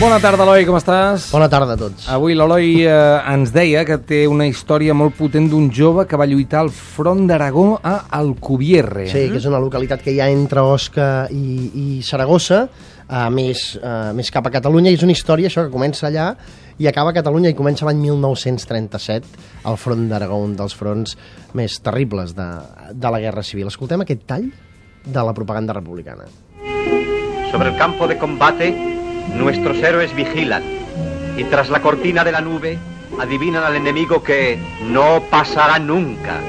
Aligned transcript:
Bona 0.00 0.16
tarda, 0.16 0.46
Eloi, 0.46 0.62
com 0.64 0.78
estàs? 0.78 1.26
Bona 1.28 1.44
tarda 1.52 1.74
a 1.76 1.78
tots. 1.78 2.06
Avui 2.08 2.32
l'Eloi 2.32 2.86
eh, 2.88 2.92
ens 3.28 3.50
deia 3.52 3.82
que 3.84 3.98
té 4.00 4.22
una 4.32 4.46
història 4.48 4.94
molt 4.96 5.12
potent 5.18 5.50
d'un 5.52 5.66
jove 5.76 6.06
que 6.08 6.16
va 6.16 6.24
lluitar 6.24 6.62
al 6.62 6.70
front 6.72 7.26
d'Aragó 7.28 7.74
a 7.84 8.06
Alcubierre. 8.16 9.04
Sí, 9.12 9.26
que 9.28 9.36
és 9.36 9.48
una 9.50 9.60
localitat 9.60 10.00
que 10.00 10.14
hi 10.14 10.22
ha 10.24 10.30
entre 10.32 10.62
Osca 10.64 11.26
i, 11.28 11.42
i 11.68 11.84
Saragossa, 12.00 12.62
uh, 12.64 13.26
més, 13.34 13.66
uh, 13.76 14.14
més 14.16 14.32
cap 14.32 14.48
a 14.48 14.52
Catalunya, 14.54 14.88
i 14.88 14.96
és 14.96 15.04
una 15.04 15.12
història, 15.12 15.50
això, 15.52 15.66
que 15.66 15.74
comença 15.74 16.06
allà 16.08 16.30
i 16.80 16.88
acaba 16.88 17.12
a 17.12 17.18
Catalunya 17.18 17.52
i 17.52 17.58
comença 17.58 17.84
l'any 17.84 18.00
1937 18.00 19.68
al 19.68 19.76
front 19.76 20.06
d'Aragó, 20.08 20.38
un 20.40 20.54
dels 20.56 20.78
fronts 20.80 21.12
més 21.52 21.76
terribles 21.84 22.32
de, 22.38 22.48
de 22.96 23.12
la 23.12 23.20
Guerra 23.20 23.44
Civil. 23.44 23.68
Escoltem 23.68 24.06
aquest 24.06 24.24
tall 24.32 24.48
de 25.04 25.26
la 25.28 25.36
propaganda 25.36 25.76
republicana. 25.76 26.24
Sobre 27.52 27.68
el 27.68 27.76
campo 27.76 28.08
de 28.08 28.16
combate, 28.16 28.72
nuestros 29.34 29.76
héroes 29.78 30.14
vigilan 30.14 30.62
y 31.36 31.44
tras 31.44 31.70
la 31.70 31.80
cortina 31.80 32.24
de 32.24 32.32
la 32.32 32.40
nube 32.40 32.78
adivinan 33.18 33.64
al 33.64 33.76
enemigo 33.76 34.22
que 34.22 34.58
no 34.82 35.22
pasará 35.30 35.78
nunca. 35.78 36.40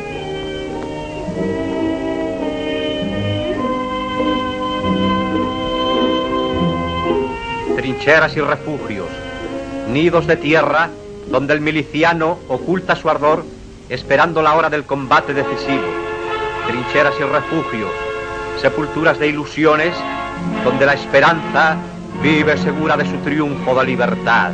Trincheras 7.75 8.35
y 8.35 8.41
refugios, 8.41 9.07
nidos 9.89 10.27
de 10.27 10.37
tierra 10.37 10.89
donde 11.29 11.53
el 11.53 11.61
miliciano 11.61 12.37
oculta 12.47 12.95
su 12.95 13.09
ardor 13.09 13.43
esperando 13.89 14.41
la 14.41 14.55
hora 14.55 14.69
del 14.69 14.83
combate 14.85 15.33
decisivo. 15.33 15.87
Trincheras 16.67 17.15
y 17.19 17.23
refugios, 17.23 17.91
sepulturas 18.61 19.19
de 19.19 19.27
ilusiones 19.27 19.93
donde 20.63 20.85
la 20.85 20.93
esperanza 20.93 21.77
vive 22.21 22.55
segura 22.57 22.95
de 22.95 23.05
su 23.05 23.17
triunfo 23.23 23.73
de 23.73 23.85
libertad. 23.85 24.51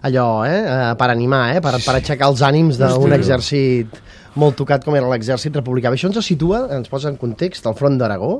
Allò, 0.00 0.44
eh? 0.46 0.64
eh, 0.66 0.94
Per 0.96 1.10
animar, 1.10 1.56
eh? 1.56 1.60
Per, 1.60 1.76
per 1.84 1.94
aixecar 1.98 2.28
els 2.30 2.40
ànims 2.44 2.80
d'un 2.80 3.12
exèrcit 3.12 4.00
molt 4.40 4.56
tocat 4.56 4.84
com 4.84 4.96
era 4.96 5.08
l'exèrcit 5.10 5.54
republicà. 5.56 5.92
Això 5.92 6.08
ens 6.08 6.24
situa, 6.24 6.66
ens 6.76 6.88
posa 6.88 7.10
en 7.12 7.20
context, 7.20 7.68
el 7.68 7.76
front 7.76 8.00
d'Aragó, 8.00 8.38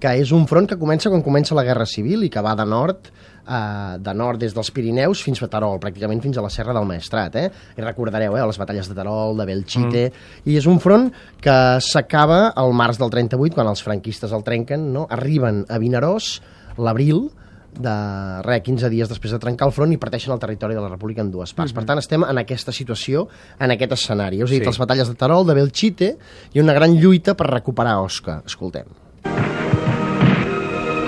que 0.00 0.12
és 0.20 0.32
un 0.32 0.48
front 0.48 0.68
que 0.68 0.80
comença 0.80 1.12
quan 1.12 1.24
comença 1.24 1.56
la 1.56 1.64
Guerra 1.64 1.86
Civil 1.88 2.24
i 2.24 2.32
que 2.32 2.44
va 2.44 2.56
de 2.56 2.66
nord 2.68 3.12
eh, 3.12 3.96
de 4.00 4.16
nord 4.16 4.40
des 4.40 4.56
dels 4.56 4.72
Pirineus 4.72 5.22
fins 5.24 5.40
a 5.44 5.48
Terol, 5.52 5.78
pràcticament 5.80 6.20
fins 6.24 6.36
a 6.36 6.44
la 6.44 6.52
Serra 6.52 6.74
del 6.76 6.88
Maestrat. 6.88 7.36
Eh? 7.36 7.46
I 7.76 7.84
recordareu 7.84 8.36
eh, 8.36 8.44
les 8.44 8.60
batalles 8.60 8.88
de 8.88 8.96
Terol, 8.96 9.36
de 9.36 9.48
Belchite... 9.52 10.08
Mm. 10.08 10.50
I 10.52 10.58
és 10.60 10.68
un 10.68 10.80
front 10.80 11.08
que 11.44 11.56
s'acaba 11.84 12.50
al 12.56 12.76
març 12.76 13.00
del 13.00 13.12
38, 13.12 13.56
quan 13.56 13.68
els 13.68 13.84
franquistes 13.84 14.32
el 14.32 14.44
trenquen, 14.46 14.92
no? 14.92 15.08
arriben 15.12 15.64
a 15.68 15.80
Vinaròs 15.82 16.36
l'abril, 16.78 17.30
de 17.78 18.42
re, 18.42 18.62
15 18.62 18.88
dies 18.88 19.08
després 19.08 19.32
de 19.32 19.38
trencar 19.38 19.66
el 19.68 19.72
front 19.72 19.92
i 19.92 19.98
parteixen 20.00 20.32
el 20.32 20.40
territori 20.40 20.74
de 20.74 20.80
la 20.80 20.88
República 20.88 21.20
en 21.20 21.30
dues 21.30 21.52
parts. 21.52 21.72
Mm 21.72 21.74
-hmm. 21.74 21.78
Per 21.78 21.84
tant, 21.86 21.98
estem 21.98 22.24
en 22.24 22.38
aquesta 22.38 22.72
situació, 22.72 23.28
en 23.58 23.70
aquest 23.70 23.92
escenari. 23.92 24.42
Us 24.42 24.50
he 24.50 24.54
dit 24.54 24.62
Sí. 24.62 24.68
les 24.68 24.78
batalles 24.78 25.08
de 25.08 25.14
Terol, 25.14 25.46
de 25.46 25.54
Belchite 25.54 26.18
i 26.54 26.60
una 26.60 26.72
gran 26.72 26.94
lluita 26.96 27.34
per 27.34 27.46
recuperar 27.48 27.98
Osca. 27.98 28.42
Escoltem. 28.46 28.86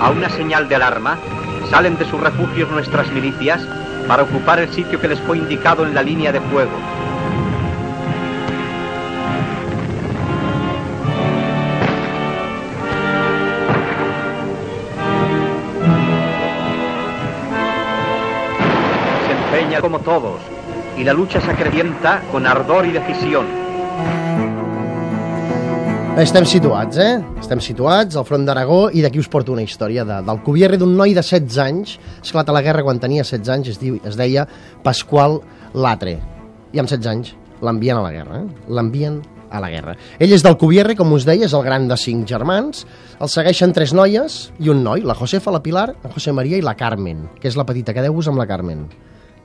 A 0.01 0.11
una 0.11 0.29
señal 0.29 0.69
de 0.69 0.75
alarma, 0.75 1.17
salen 1.69 1.97
de 1.97 2.05
sus 2.05 2.19
refugios 2.21 2.69
nuestras 2.71 3.11
milicias 3.11 3.61
para 4.07 4.23
ocupar 4.23 4.59
el 4.59 4.69
sitio 4.69 4.99
que 4.99 5.07
les 5.07 5.19
fue 5.19 5.37
indicado 5.37 5.85
en 5.85 5.93
la 5.93 6.01
línea 6.01 6.31
de 6.31 6.39
fuego. 6.39 6.71
Empeña 19.79 19.81
como 19.81 19.99
todos 19.99 20.41
y 20.97 21.03
la 21.03 21.13
lucha 21.13 21.39
se 21.39 21.51
acredienta 21.51 22.21
con 22.31 22.45
ardor 22.45 22.85
y 22.85 22.91
decisión. 22.91 23.45
Estem 26.19 26.43
situats, 26.43 26.97
eh? 26.99 27.21
Estem 27.39 27.61
situats 27.63 28.17
al 28.19 28.25
front 28.27 28.43
d'Aragó 28.43 28.89
i 28.91 28.99
d'aquí 28.99 29.21
us 29.21 29.29
porto 29.31 29.53
una 29.53 29.63
història 29.63 30.03
de, 30.03 30.17
del 30.27 30.41
cubierre 30.43 30.75
d'un 30.75 30.97
noi 30.99 31.13
de 31.15 31.23
16 31.23 31.59
anys, 31.63 31.93
esclata 32.19 32.51
la 32.51 32.63
guerra 32.65 32.83
quan 32.83 32.99
tenia 32.99 33.23
16 33.23 33.51
anys, 33.53 33.69
es, 33.71 33.79
diu, 33.79 34.01
es 34.03 34.17
deia 34.19 34.43
Pasqual 34.83 35.39
Latre. 35.73 36.17
I 36.75 36.83
amb 36.83 36.91
16 36.91 37.07
anys 37.13 37.31
l'envien 37.63 38.01
a 38.01 38.03
la 38.03 38.11
guerra, 38.11 38.41
eh? 38.43 38.65
L'envien 38.67 39.21
a 39.49 39.61
la 39.63 39.69
guerra. 39.71 39.95
Ell 40.19 40.35
és 40.35 40.43
del 40.43 40.59
Cubierre, 40.59 40.97
com 40.99 41.13
us 41.15 41.23
deia, 41.29 41.47
és 41.47 41.55
el 41.55 41.63
gran 41.63 41.87
de 41.87 41.95
cinc 41.95 42.27
germans. 42.27 42.83
El 43.23 43.31
segueixen 43.31 43.71
tres 43.71 43.95
noies 43.95 44.49
i 44.59 44.73
un 44.73 44.83
noi, 44.83 45.07
la 45.07 45.15
Josefa, 45.15 45.55
la 45.55 45.63
Pilar, 45.63 45.93
la 46.03 46.11
José 46.11 46.35
Maria 46.35 46.59
i 46.59 46.65
la 46.65 46.75
Carmen, 46.75 47.29
que 47.39 47.47
és 47.47 47.55
la 47.55 47.67
petita. 47.69 47.95
Quedeu-vos 47.95 48.27
amb 48.27 48.43
la 48.43 48.49
Carmen. 48.49 48.89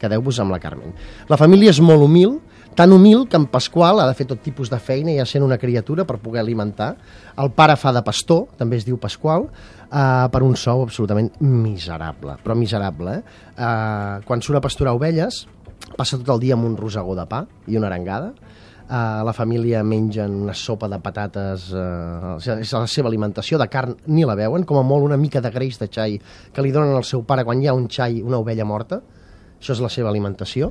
Quedeu-vos 0.00 0.40
amb 0.42 0.54
la 0.54 0.60
Carmen. 0.62 0.94
La 1.30 1.38
família 1.40 1.72
és 1.74 1.80
molt 1.80 2.02
humil, 2.04 2.38
tan 2.74 2.92
humil 2.92 3.28
que 3.30 3.38
en 3.38 3.46
Pasqual 3.50 4.02
ha 4.02 4.08
de 4.08 4.16
fer 4.18 4.26
tot 4.30 4.42
tipus 4.42 4.70
de 4.70 4.80
feina, 4.82 5.14
ja 5.14 5.26
sent 5.28 5.46
una 5.46 5.58
criatura 5.58 6.06
per 6.08 6.18
poder 6.22 6.42
alimentar. 6.42 6.94
El 7.38 7.52
pare 7.54 7.76
fa 7.78 7.92
de 7.94 8.02
pastor, 8.06 8.48
també 8.58 8.80
es 8.80 8.86
diu 8.86 8.98
Pasqual, 9.00 9.46
eh, 9.86 10.26
per 10.30 10.42
un 10.42 10.56
sou 10.56 10.82
absolutament 10.82 11.30
miserable, 11.40 12.36
però 12.42 12.58
miserable. 12.58 13.18
Eh? 13.20 13.22
Eh, 13.54 14.24
quan 14.26 14.42
surt 14.42 14.58
a 14.58 14.64
pasturar 14.64 14.96
ovelles, 14.98 15.46
passa 15.96 16.18
tot 16.18 16.34
el 16.34 16.42
dia 16.42 16.58
amb 16.58 16.66
un 16.66 16.76
rosegó 16.76 17.14
de 17.14 17.26
pa 17.30 17.44
i 17.68 17.78
una 17.78 17.90
arengada, 17.92 18.34
Uh, 18.84 19.24
la 19.24 19.32
família 19.32 19.80
mengen 19.80 20.34
una 20.44 20.52
sopa 20.52 20.90
de 20.92 20.98
patates, 21.00 21.70
uh, 21.72 22.34
és 22.36 22.72
la 22.76 22.82
seva 22.84 23.08
alimentació, 23.08 23.56
de 23.56 23.64
carn 23.72 23.94
ni 24.12 24.26
la 24.28 24.34
veuen, 24.36 24.66
com 24.68 24.76
a 24.76 24.82
molt 24.84 25.06
una 25.06 25.16
mica 25.16 25.40
de 25.40 25.48
greix 25.48 25.78
de 25.80 25.88
xai 25.88 26.18
que 26.52 26.60
li 26.60 26.72
donen 26.74 26.92
al 26.92 27.06
seu 27.08 27.22
pare 27.24 27.46
quan 27.48 27.62
hi 27.62 27.70
ha 27.70 27.72
un 27.72 27.86
xai, 27.88 28.20
una 28.20 28.42
ovella 28.42 28.66
morta, 28.68 29.00
això 29.64 29.72
és 29.72 29.80
la 29.80 29.90
seva 29.92 30.12
alimentació, 30.12 30.70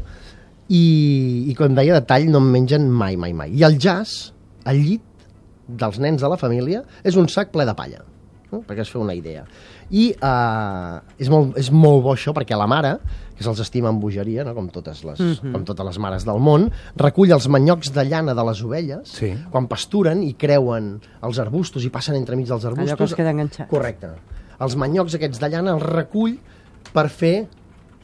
i, 0.69 1.49
i 1.49 1.57
com 1.57 1.75
deia, 1.75 1.97
de 1.97 2.05
tall 2.07 2.29
no 2.31 2.39
en 2.43 2.49
mengen 2.53 2.87
mai, 2.91 3.17
mai, 3.19 3.33
mai. 3.35 3.51
I 3.57 3.65
el 3.67 3.77
jazz, 3.81 4.31
al 4.69 4.79
llit 4.79 5.27
dels 5.67 5.99
nens 5.99 6.23
de 6.23 6.29
la 6.29 6.39
família, 6.39 6.83
és 7.03 7.17
un 7.19 7.27
sac 7.31 7.51
ple 7.53 7.65
de 7.67 7.75
palla, 7.75 8.03
no? 8.51 8.61
perquè 8.67 8.85
es 8.85 8.91
fa 8.93 9.01
una 9.01 9.15
idea. 9.17 9.43
I 9.93 10.09
uh, 10.15 11.01
és, 11.19 11.29
molt, 11.29 11.57
és 11.59 11.69
molt 11.73 12.03
bo 12.05 12.13
això 12.13 12.33
perquè 12.35 12.57
la 12.57 12.67
mare, 12.69 12.95
que 13.33 13.43
se'ls 13.45 13.63
estima 13.63 13.89
amb 13.91 14.01
bogeria, 14.03 14.45
no? 14.47 14.53
com, 14.55 14.69
totes 14.73 15.03
les, 15.03 15.19
mm 15.19 15.33
-hmm. 15.33 15.55
com 15.55 15.65
totes 15.65 15.85
les 15.85 15.99
mares 15.99 16.25
del 16.25 16.39
món, 16.39 16.69
recull 16.95 17.31
els 17.31 17.47
manyocs 17.47 17.91
de 17.93 18.05
llana 18.05 18.33
de 18.33 18.43
les 18.43 18.63
ovelles, 18.63 19.09
Sí. 19.09 19.33
quan 19.51 19.67
pasturen 19.67 20.23
i 20.23 20.33
creuen 20.33 20.99
els 21.21 21.39
arbustos 21.39 21.83
i 21.83 21.89
passen 21.89 22.15
entremig 22.15 22.47
dels 22.47 22.65
arbustos. 22.65 22.91
Allò 22.91 22.97
que 22.97 23.03
es 23.03 23.15
queda 23.15 23.31
enganxat. 23.31 23.67
Correcte. 23.67 24.09
Els 24.59 24.75
manyocs 24.75 25.15
aquests 25.15 25.39
de 25.39 25.49
llana 25.49 25.73
els 25.73 25.83
recull 25.83 26.37
per 26.93 27.09
fer 27.09 27.47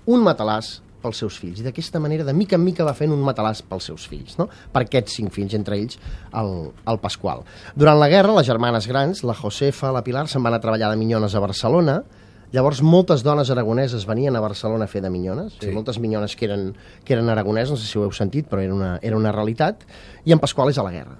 un 0.10 0.24
matalàs 0.26 0.80
pels 1.00 1.22
seus 1.24 1.38
fills. 1.40 1.62
I 1.62 1.66
d'aquesta 1.70 2.00
manera, 2.04 2.26
de 2.28 2.34
mica 2.36 2.58
en 2.58 2.64
mica, 2.66 2.84
va 2.84 2.96
fent 2.98 3.14
un 3.16 3.22
matalàs 3.24 3.62
pels 3.66 3.90
seus 3.92 4.08
fills, 4.10 4.36
no? 4.40 4.50
per 4.74 4.84
aquests 4.84 5.16
cinc 5.20 5.32
fills, 5.36 5.56
entre 5.56 5.78
ells 5.80 6.00
el, 6.36 6.56
el 6.92 7.00
Pasqual. 7.00 7.46
Durant 7.80 8.00
la 8.02 8.10
guerra, 8.12 8.36
les 8.36 8.50
germanes 8.50 8.90
grans, 8.90 9.24
la 9.24 9.38
Josefa, 9.38 9.94
la 9.96 10.04
Pilar, 10.04 10.28
se'n 10.28 10.44
van 10.44 10.58
a 10.58 10.64
treballar 10.64 10.92
de 10.92 11.00
minyones 11.00 11.36
a 11.36 11.44
Barcelona, 11.44 12.02
Llavors, 12.50 12.80
moltes 12.82 13.22
dones 13.22 13.52
aragoneses 13.54 14.08
venien 14.10 14.34
a 14.34 14.40
Barcelona 14.42 14.88
a 14.88 14.90
fer 14.90 15.04
de 15.04 15.10
minyones, 15.14 15.60
sí. 15.62 15.70
moltes 15.70 16.00
minyones 16.02 16.34
que 16.34 16.48
eren, 16.48 16.72
que 17.06 17.14
eren 17.14 17.30
aragoneses, 17.30 17.76
no 17.76 17.78
sé 17.78 17.86
si 17.86 18.00
ho 18.00 18.08
heu 18.08 18.14
sentit, 18.16 18.48
però 18.50 18.64
era 18.64 18.74
una, 18.74 18.96
era 19.06 19.20
una 19.20 19.30
realitat, 19.36 19.86
i 20.26 20.34
en 20.34 20.42
Pasqual 20.42 20.72
és 20.74 20.80
a 20.82 20.86
la 20.88 20.94
guerra. 20.96 21.14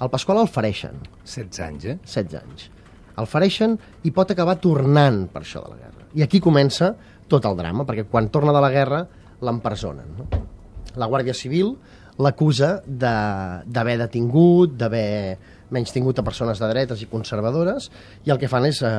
El 0.00 0.08
Pasqual 0.08 0.40
el 0.40 0.48
fereixen, 0.48 0.96
16 1.26 1.60
anys, 1.66 1.84
eh? 1.84 1.98
16 2.06 2.38
anys. 2.40 2.70
El 3.20 3.28
fereixen 3.28 3.76
i 4.08 4.14
pot 4.16 4.32
acabar 4.32 4.56
tornant 4.64 5.26
per 5.28 5.42
això 5.44 5.60
de 5.66 5.74
la 5.74 5.82
guerra. 5.82 6.08
I 6.16 6.24
aquí 6.24 6.40
comença 6.40 6.94
tot 7.30 7.46
el 7.48 7.56
drama, 7.58 7.86
perquè 7.88 8.04
quan 8.10 8.28
torna 8.34 8.52
de 8.56 8.60
la 8.60 8.70
guerra 8.74 9.04
l'empresonen. 9.40 10.10
No? 10.18 10.28
La 10.98 11.06
Guàrdia 11.08 11.34
Civil 11.38 11.76
l'acusa 12.20 12.82
de- 12.84 13.62
d'haver 13.70 13.96
detingut, 14.02 14.74
d'haver 14.76 15.38
menys 15.70 15.92
tingut 15.94 16.18
a 16.18 16.24
persones 16.26 16.58
de 16.58 16.66
dretes 16.68 17.00
i 17.00 17.06
conservadores, 17.06 17.86
i 18.26 18.30
el 18.34 18.38
que 18.42 18.48
fan 18.50 18.66
és 18.66 18.80
eh, 18.82 18.90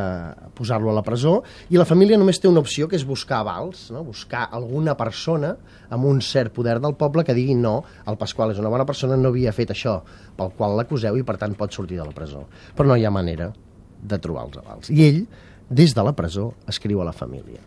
posar-lo 0.56 0.90
a 0.90 0.94
la 0.96 1.04
presó, 1.04 1.42
i 1.70 1.76
la 1.78 1.84
família 1.86 2.18
només 2.18 2.40
té 2.40 2.48
una 2.48 2.62
opció, 2.64 2.88
que 2.88 2.96
és 2.96 3.04
buscar 3.06 3.42
avals, 3.44 3.90
no? 3.92 4.06
buscar 4.08 4.48
alguna 4.56 4.96
persona 4.98 5.52
amb 5.92 6.08
un 6.08 6.22
cert 6.24 6.54
poder 6.56 6.80
del 6.80 6.96
poble 6.96 7.26
que 7.28 7.36
digui 7.36 7.54
no, 7.60 7.84
el 8.08 8.18
Pasqual 8.18 8.56
és 8.56 8.64
una 8.64 8.72
bona 8.72 8.86
persona, 8.88 9.18
no 9.20 9.30
havia 9.36 9.52
fet 9.54 9.76
això 9.76 10.00
pel 10.40 10.54
qual 10.58 10.78
l'acuseu 10.80 11.20
i 11.20 11.24
per 11.28 11.36
tant 11.38 11.54
pot 11.60 11.76
sortir 11.76 12.00
de 12.00 12.08
la 12.08 12.16
presó. 12.16 12.46
Però 12.74 12.88
no 12.88 12.96
hi 12.96 13.04
ha 13.06 13.12
manera 13.12 13.52
de 14.02 14.18
trobar 14.24 14.48
els 14.48 14.58
avals. 14.64 14.90
I 14.90 15.04
ell, 15.10 15.26
des 15.70 15.94
de 15.94 16.08
la 16.08 16.16
presó, 16.16 16.54
escriu 16.72 17.04
a 17.04 17.06
la 17.06 17.14
família. 17.14 17.60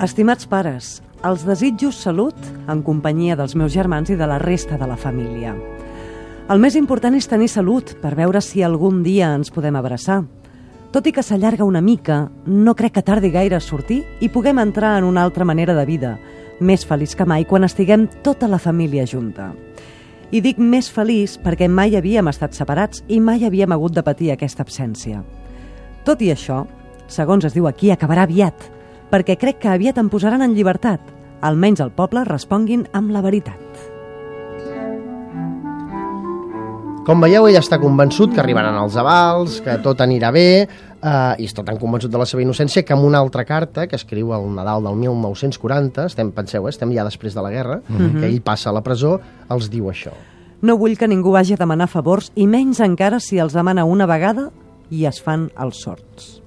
Estimats 0.00 0.46
pares, 0.48 1.02
els 1.28 1.42
desitjo 1.44 1.90
salut 1.92 2.36
en 2.72 2.80
companyia 2.80 3.34
dels 3.36 3.52
meus 3.52 3.74
germans 3.74 4.08
i 4.08 4.16
de 4.16 4.24
la 4.24 4.38
resta 4.40 4.78
de 4.80 4.86
la 4.88 4.96
família. 4.96 5.52
El 6.50 6.62
més 6.62 6.74
important 6.78 7.14
és 7.14 7.28
tenir 7.28 7.50
salut 7.52 7.92
per 8.00 8.14
veure 8.16 8.40
si 8.40 8.62
algun 8.64 9.02
dia 9.04 9.28
ens 9.36 9.52
podem 9.52 9.76
abraçar. 9.76 10.22
Tot 10.90 11.06
i 11.06 11.12
que 11.12 11.22
s'allarga 11.22 11.68
una 11.68 11.82
mica, 11.84 12.30
no 12.46 12.74
crec 12.74 12.96
que 12.96 13.04
tardi 13.04 13.28
gaire 13.30 13.58
a 13.58 13.60
sortir 13.60 14.00
i 14.24 14.30
puguem 14.32 14.58
entrar 14.58 14.96
en 14.98 15.04
una 15.04 15.22
altra 15.22 15.44
manera 15.44 15.76
de 15.76 15.84
vida, 15.84 16.14
més 16.58 16.86
feliç 16.88 17.14
que 17.14 17.28
mai 17.28 17.44
quan 17.44 17.68
estiguem 17.68 18.08
tota 18.24 18.48
la 18.48 18.58
família 18.58 19.04
junta. 19.06 19.52
I 20.32 20.40
dic 20.40 20.58
més 20.58 20.88
feliç 20.90 21.36
perquè 21.44 21.68
mai 21.68 21.94
havíem 21.98 22.32
estat 22.32 22.56
separats 22.56 23.04
i 23.06 23.20
mai 23.20 23.44
havíem 23.44 23.76
hagut 23.76 23.92
de 23.94 24.02
patir 24.02 24.32
aquesta 24.32 24.64
absència. 24.66 25.22
Tot 26.04 26.22
i 26.24 26.30
això, 26.32 26.64
segons 27.12 27.44
es 27.44 27.52
diu 27.52 27.66
aquí, 27.68 27.90
acabarà 27.92 28.24
aviat, 28.24 28.68
perquè 29.10 29.36
crec 29.36 29.60
que 29.60 29.68
aviat 29.68 29.98
em 30.00 30.08
posaran 30.08 30.42
en 30.42 30.54
llibertat. 30.56 31.00
Almenys 31.44 31.82
el 31.84 31.92
poble 31.92 32.24
responguin 32.24 32.86
amb 32.96 33.12
la 33.12 33.20
veritat. 33.24 33.88
Com 37.04 37.20
veieu, 37.24 37.46
ell 37.48 37.56
està 37.58 37.78
convençut 37.80 38.32
que 38.32 38.42
arribaran 38.42 38.76
els 38.78 38.94
avals, 39.00 39.58
que 39.64 39.78
tot 39.82 40.00
anirà 40.04 40.30
bé, 40.32 40.68
eh, 40.68 41.34
i 41.42 41.48
està 41.48 41.64
tan 41.66 41.80
convençut 41.80 42.12
de 42.12 42.20
la 42.20 42.26
seva 42.28 42.44
innocència 42.44 42.84
que 42.86 42.94
amb 42.94 43.04
una 43.08 43.18
altra 43.18 43.44
carta 43.48 43.86
que 43.88 43.96
escriu 43.98 44.34
al 44.36 44.46
Nadal 44.54 44.84
del 44.84 44.96
1940, 45.00 46.06
estem, 46.12 46.30
penseu, 46.36 46.68
eh, 46.68 46.70
estem 46.70 46.92
ja 46.94 47.04
després 47.04 47.34
de 47.34 47.42
la 47.42 47.50
guerra, 47.50 47.80
mm 47.88 47.96
-hmm. 47.96 48.20
que 48.20 48.26
ell 48.26 48.40
passa 48.42 48.70
a 48.70 48.72
la 48.72 48.82
presó, 48.82 49.18
els 49.48 49.70
diu 49.70 49.86
això. 49.86 50.12
No 50.62 50.76
vull 50.76 50.96
que 50.96 51.08
ningú 51.08 51.32
vagi 51.32 51.54
a 51.54 51.56
demanar 51.56 51.88
favors, 51.88 52.32
i 52.34 52.46
menys 52.46 52.80
encara 52.80 53.18
si 53.18 53.38
els 53.38 53.54
demana 53.54 53.84
una 53.84 54.06
vegada 54.06 54.50
i 54.90 55.06
es 55.06 55.22
fan 55.22 55.48
els 55.58 55.82
sorts. 55.86 56.40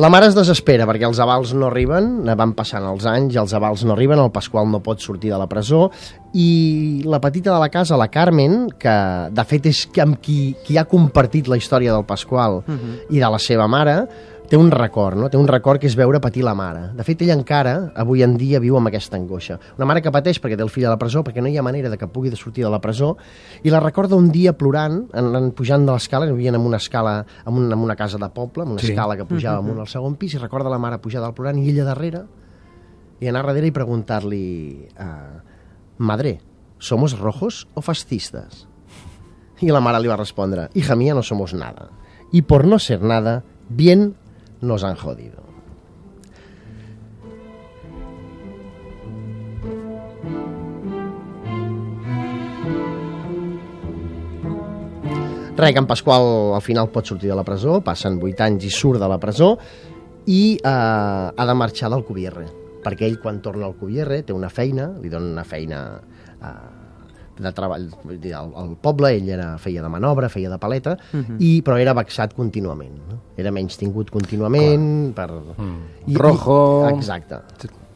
La 0.00 0.08
mare 0.08 0.26
es 0.30 0.34
desespera 0.34 0.86
perquè 0.88 1.04
els 1.04 1.18
avals 1.20 1.52
no 1.54 1.66
arriben, 1.68 2.22
van 2.38 2.54
passant 2.56 2.86
els 2.88 3.04
anys 3.06 3.36
i 3.36 3.40
els 3.42 3.52
avals 3.54 3.84
no 3.84 3.92
arriben, 3.92 4.18
el 4.18 4.32
Pasqual 4.32 4.70
no 4.72 4.80
pot 4.82 5.04
sortir 5.04 5.30
de 5.30 5.38
la 5.38 5.46
presó 5.46 5.84
i 6.32 7.02
la 7.04 7.20
petita 7.20 7.52
de 7.52 7.60
la 7.60 7.68
casa, 7.68 7.98
la 8.00 8.08
Carmen, 8.10 8.70
que 8.80 8.94
de 9.30 9.44
fet 9.46 9.68
és 9.68 9.84
amb 10.02 10.16
qui, 10.24 10.56
qui 10.64 10.80
ha 10.80 10.88
compartit 10.88 11.46
la 11.46 11.60
història 11.60 11.92
del 11.92 12.06
Pasqual 12.08 12.62
uh 12.62 12.72
-huh. 12.72 12.94
i 13.10 13.20
de 13.20 13.30
la 13.30 13.38
seva 13.38 13.68
mare, 13.68 14.08
té 14.52 14.58
un 14.60 14.68
record, 14.70 15.16
no? 15.16 15.30
té 15.32 15.38
un 15.40 15.46
record 15.48 15.80
que 15.80 15.88
és 15.88 15.94
veure 15.96 16.18
patir 16.20 16.42
la 16.44 16.52
mare. 16.52 16.90
De 16.92 17.04
fet, 17.08 17.22
ell 17.24 17.30
encara, 17.32 17.70
avui 17.96 18.20
en 18.20 18.34
dia, 18.36 18.58
viu 18.60 18.76
amb 18.76 18.90
aquesta 18.90 19.16
angoixa. 19.16 19.56
Una 19.78 19.86
mare 19.88 20.02
que 20.04 20.10
pateix 20.12 20.36
perquè 20.44 20.58
té 20.60 20.64
el 20.66 20.68
fill 20.68 20.84
a 20.84 20.90
la 20.92 20.98
presó, 21.00 21.22
perquè 21.24 21.40
no 21.40 21.48
hi 21.48 21.56
ha 21.56 21.64
manera 21.64 21.88
de 21.88 21.96
que 21.96 22.04
pugui 22.12 22.28
de 22.28 22.36
sortir 22.36 22.66
de 22.66 22.72
la 22.74 22.80
presó, 22.84 23.14
i 23.64 23.72
la 23.72 23.80
recorda 23.80 24.18
un 24.20 24.28
dia 24.34 24.52
plorant, 24.52 25.06
anant 25.16 25.48
pujant 25.56 25.86
de 25.88 25.94
l'escala, 25.96 26.28
vivien 26.28 26.58
en 26.58 26.66
una 26.68 26.76
escala, 26.82 27.14
en 27.46 27.62
una, 27.62 27.72
en 27.72 27.86
una 27.86 27.96
casa 27.96 28.20
de 28.20 28.28
poble, 28.28 28.66
amb 28.66 28.74
una 28.76 28.84
Sí. 28.84 28.90
escala 28.92 29.16
que 29.16 29.24
pujava 29.24 29.64
amunt 29.64 29.80
al 29.80 29.88
segon 29.88 30.18
pis, 30.20 30.34
i 30.36 30.42
recorda 30.42 30.68
la 30.68 30.76
mare 30.78 30.98
pujar 31.00 31.22
dalt 31.24 31.34
plorant, 31.34 31.56
i 31.56 31.70
ella 31.70 31.88
darrere, 31.88 32.26
i 33.24 33.28
anar 33.32 33.46
darrere 33.46 33.68
i 33.68 33.72
preguntar-li 33.72 34.44
uh, 35.00 35.40
Madre, 35.96 36.40
¿somos 36.78 37.18
rojos 37.18 37.68
o 37.72 37.80
fascistas? 37.80 38.68
Y 39.60 39.70
la 39.70 39.80
mara 39.80 39.98
le 39.98 40.06
iba 40.06 40.14
a 40.14 40.18
responder, 40.18 40.68
hija 40.74 40.94
mía, 40.94 41.14
no 41.14 41.22
somos 41.22 41.54
nada. 41.54 41.88
Y 42.32 42.42
por 42.42 42.66
no 42.66 42.78
ser 42.78 43.00
nada, 43.00 43.44
bien 43.70 44.16
nos 44.62 44.84
han 44.84 44.96
jodido. 44.96 45.42
Res, 55.54 55.72
que 55.72 55.78
en 55.78 55.86
Pasqual 55.86 56.54
al 56.56 56.62
final 56.64 56.88
pot 56.90 57.06
sortir 57.06 57.28
de 57.28 57.36
la 57.36 57.44
presó, 57.44 57.82
passen 57.84 58.16
8 58.18 58.46
anys 58.48 58.64
i 58.66 58.70
surt 58.72 58.98
de 58.98 59.08
la 59.10 59.18
presó, 59.20 59.52
i 60.26 60.56
eh, 60.56 60.66
ha 60.66 61.46
de 61.46 61.54
marxar 61.54 61.90
del 61.92 62.06
Cubierre, 62.08 62.46
perquè 62.82 63.06
ell 63.06 63.20
quan 63.20 63.42
torna 63.44 63.68
al 63.68 63.76
Cubierre 63.76 64.22
té 64.26 64.32
una 64.32 64.50
feina, 64.50 64.88
li 65.02 65.12
donen 65.12 65.36
una 65.36 65.44
feina 65.44 65.82
eh, 66.00 66.81
de 67.42 67.52
treball, 67.56 67.88
vull 68.04 68.20
dir, 68.22 68.34
al, 68.38 68.52
al 68.58 68.72
poble, 68.82 69.12
ell 69.18 69.28
era, 69.34 69.52
feia 69.62 69.82
de 69.84 69.90
manobra, 69.92 70.30
feia 70.32 70.50
de 70.50 70.58
paleta, 70.62 70.96
uh 71.12 71.18
-huh. 71.18 71.36
i, 71.38 71.62
però 71.62 71.78
era 71.80 71.94
vexat 71.94 72.34
contínuament, 72.34 72.96
no? 73.10 73.20
era 73.36 73.50
menys 73.50 73.76
tingut 73.76 74.10
contínuament, 74.10 75.14
per... 75.14 75.30
Mm. 75.30 76.16
Rojo. 76.16 76.88
I, 76.88 76.94
exacte, 76.94 77.40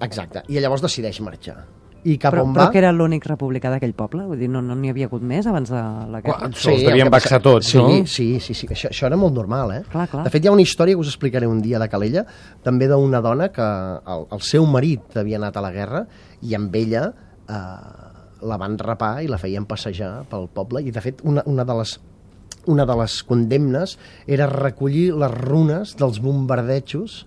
exacte, 0.00 0.42
i 0.48 0.60
llavors 0.60 0.82
decideix 0.82 1.20
marxar. 1.20 1.64
I 2.06 2.18
cap 2.22 2.34
Però, 2.36 2.44
on 2.46 2.52
però 2.54 2.68
va? 2.68 2.70
que 2.70 2.78
era 2.78 2.92
l'únic 2.94 3.24
republicà 3.26 3.70
d'aquell 3.72 3.92
poble? 3.98 4.22
Vull 4.28 4.38
dir, 4.38 4.48
no 4.52 4.60
n'hi 4.62 4.68
no 4.70 4.76
n'hi 4.78 4.92
havia 4.92 5.08
hagut 5.08 5.24
més 5.26 5.46
abans 5.50 5.72
de 5.72 5.80
la 6.12 6.20
guerra? 6.22 6.38
Clar, 6.38 6.50
Això 6.52 6.70
els 6.70 6.84
devien 6.86 7.08
el 7.08 7.12
vexar 7.12 7.40
tots, 7.42 7.70
sí, 7.72 7.78
no? 7.78 7.88
Sí, 8.06 8.26
sí, 8.44 8.54
sí, 8.54 8.68
això, 8.70 8.92
això 8.92 9.08
era 9.08 9.18
molt 9.18 9.34
normal, 9.34 9.72
eh? 9.74 9.82
Clar, 9.90 10.06
clar. 10.12 10.22
De 10.28 10.30
fet, 10.30 10.44
hi 10.44 10.50
ha 10.50 10.54
una 10.54 10.62
història 10.62 10.94
que 10.94 11.02
us 11.02 11.10
explicaré 11.10 11.50
un 11.50 11.58
dia 11.64 11.80
de 11.82 11.88
Calella, 11.90 12.22
també 12.62 12.86
d'una 12.86 13.22
dona 13.24 13.50
que 13.54 13.66
el, 14.14 14.26
el 14.38 14.44
seu 14.46 14.68
marit 14.70 15.18
havia 15.18 15.40
anat 15.40 15.58
a 15.58 15.64
la 15.66 15.72
guerra 15.74 16.04
i 16.46 16.54
amb 16.54 16.78
ella 16.78 17.08
eh, 17.10 18.05
la 18.42 18.58
van 18.60 18.76
rapar 18.78 19.22
i 19.24 19.30
la 19.30 19.38
feien 19.38 19.64
passejar 19.64 20.26
pel 20.30 20.48
poble 20.52 20.82
i, 20.84 20.92
de 20.92 21.00
fet, 21.00 21.22
una, 21.24 21.42
una 21.46 21.64
de 21.64 21.78
les 21.80 21.96
una 22.66 22.84
de 22.84 22.96
les 22.98 23.22
condemnes 23.22 23.96
era 24.26 24.48
recollir 24.50 25.12
les 25.14 25.30
runes 25.30 25.94
dels 25.98 26.18
bombardejos 26.20 27.20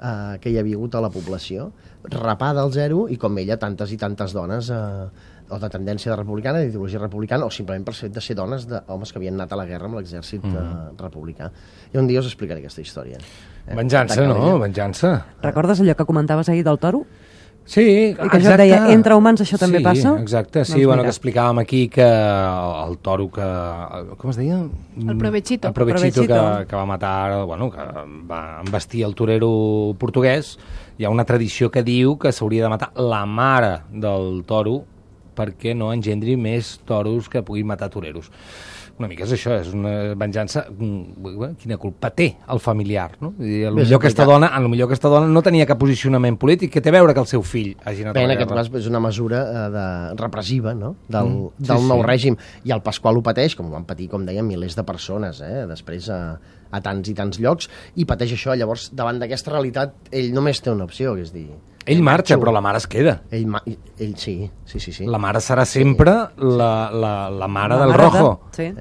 eh, 0.00 0.38
que 0.40 0.50
hi 0.50 0.58
havia 0.58 0.78
hagut 0.78 0.96
a 0.96 1.02
la 1.04 1.10
població, 1.12 1.70
rapada 2.08 2.62
al 2.64 2.72
zero 2.72 3.06
i 3.12 3.18
com 3.20 3.36
ella 3.38 3.58
tantes 3.60 3.92
i 3.92 3.98
tantes 4.00 4.32
dones 4.32 4.70
eh, 4.72 5.08
o 5.48 5.58
de 5.60 5.68
tendència 5.72 6.12
de 6.12 6.16
republicana, 6.18 6.60
d'ideologia 6.60 7.00
republicana, 7.00 7.46
o 7.48 7.52
simplement 7.52 7.86
per 7.86 7.94
fet 7.96 8.12
de 8.12 8.20
ser 8.24 8.36
dones 8.36 8.66
d'homes 8.68 9.12
que 9.12 9.20
havien 9.20 9.38
anat 9.38 9.54
a 9.54 9.60
la 9.60 9.64
guerra 9.68 9.88
amb 9.88 9.96
l'exèrcit 9.96 10.44
mm 10.44 10.56
-hmm. 10.56 10.98
republicà. 11.00 11.50
I 11.92 11.98
un 11.98 12.06
dia 12.06 12.20
us 12.20 12.26
explicaré 12.26 12.60
aquesta 12.60 12.82
història. 12.82 13.18
Eh, 13.66 13.74
Venjança, 13.74 14.26
no? 14.26 14.58
Venjança. 14.58 15.24
Recordes 15.42 15.80
allò 15.80 15.94
que 15.94 16.04
comentaves 16.04 16.48
ahir 16.48 16.64
del 16.64 16.78
toro? 16.78 17.06
Sí, 17.68 17.82
I 17.84 18.28
que 18.32 18.38
jo 18.40 18.48
et 18.54 18.60
deia, 18.62 18.78
entre 18.94 19.12
humans 19.18 19.42
això 19.44 19.58
també 19.60 19.82
sí, 19.82 19.84
passa? 19.84 20.14
exacte, 20.22 20.62
sí, 20.64 20.72
Doncs 20.72 20.86
bueno, 20.86 21.02
mira. 21.02 21.10
que 21.10 21.12
explicàvem 21.12 21.58
aquí 21.60 21.80
que 21.92 22.06
el, 22.08 22.94
toro 23.04 23.26
que... 23.28 23.48
Com 24.16 24.32
es 24.32 24.38
deia? 24.40 24.62
El 24.96 25.18
provechito. 25.20 25.68
El 25.68 25.74
provechito, 25.76 26.24
Provechito. 26.24 26.38
Que, 26.62 26.66
que 26.70 26.76
va 26.76 26.86
matar, 26.88 27.44
bueno, 27.44 27.68
que 27.70 27.84
va 28.30 28.62
embestir 28.64 29.04
el 29.04 29.12
torero 29.14 29.50
portuguès. 30.00 30.54
Hi 30.96 31.04
ha 31.04 31.12
una 31.12 31.26
tradició 31.28 31.68
que 31.70 31.84
diu 31.84 32.16
que 32.16 32.32
s'hauria 32.32 32.64
de 32.64 32.72
matar 32.72 32.88
la 32.96 33.26
mare 33.28 33.82
del 33.92 34.46
toro 34.48 34.80
perquè 35.36 35.76
no 35.76 35.92
engendri 35.92 36.38
més 36.40 36.78
toros 36.88 37.28
que 37.28 37.44
puguin 37.44 37.68
matar 37.68 37.92
toreros. 37.92 38.32
Una 38.98 39.06
mica 39.06 39.22
és 39.24 39.32
això, 39.36 39.54
és 39.62 39.68
una 39.74 39.92
venjança... 40.18 40.64
mm, 40.70 41.54
Quina 41.62 41.76
culpa 41.78 42.10
té 42.10 42.32
el 42.50 42.58
familiar, 42.58 43.12
no? 43.22 43.32
Dir, 43.38 43.66
a 43.68 43.70
lo 43.70 43.78
millor 43.78 44.00
aquesta 44.00 44.24
dona, 44.26 44.48
a 44.54 44.60
lo 44.60 44.68
millor 44.72 44.88
aquesta 44.88 45.10
dona 45.12 45.28
no 45.30 45.42
tenia 45.46 45.66
cap 45.70 45.78
posicionament 45.78 46.36
polític, 46.40 46.72
que 46.74 46.82
té 46.82 46.90
a 46.90 46.96
veure 46.98 47.14
que 47.14 47.22
el 47.22 47.28
seu 47.30 47.44
fill 47.46 47.76
hagi 47.84 48.02
anat 48.02 48.18
Bé, 48.18 48.24
en 48.26 48.34
aquest 48.34 48.50
cas 48.50 48.70
és 48.82 48.90
una 48.90 49.00
mesura 49.04 49.42
eh, 49.46 49.64
de, 49.74 49.86
repressiva 50.18 50.74
no? 50.74 50.96
del, 51.08 51.28
Mm, 51.28 51.48
sí, 51.58 51.68
del 51.70 51.88
nou 51.88 52.02
sí. 52.02 52.06
règim 52.08 52.36
i 52.66 52.72
el 52.74 52.82
Pasqual 52.82 53.18
ho 53.18 53.22
pateix, 53.22 53.54
com 53.58 53.68
ho 53.68 53.74
van 53.76 53.84
patir 53.86 54.08
com 54.10 54.24
deien 54.26 54.46
milers 54.46 54.74
de 54.78 54.84
persones 54.88 55.40
eh? 55.44 55.64
després 55.70 56.08
a, 56.10 56.20
a 56.70 56.80
tants 56.84 57.08
i 57.10 57.14
tants 57.14 57.38
llocs 57.42 57.68
i 57.96 58.06
pateix 58.08 58.32
això, 58.34 58.56
llavors 58.58 58.90
davant 58.96 59.18
d'aquesta 59.20 59.52
realitat 59.54 60.10
ell 60.10 60.32
només 60.34 60.60
té 60.60 60.72
una 60.74 60.88
opció, 60.88 61.14
que 61.14 61.26
és 61.26 61.32
dir 61.34 61.48
Ell 61.88 62.02
marxa, 62.04 62.36
però 62.38 62.52
la 62.52 62.60
mare 62.60 62.78
es 62.82 62.86
queda. 62.86 63.22
ell, 63.30 63.46
ma- 63.48 63.62
ell 63.64 64.14
sí, 64.16 64.50
sí, 64.64 64.78
sí, 64.80 64.92
sí. 64.92 65.06
La 65.06 65.18
mare 65.18 65.40
serà 65.40 65.64
sempre 65.64 66.12
la, 66.36 66.90
la, 66.92 67.12
la 67.30 67.48
mare 67.48 67.74
La 67.76 67.80
del 67.86 67.88
mare 67.96 68.02
de- 68.02 68.08
rojo. 68.18 68.40
Sí. 68.52 68.72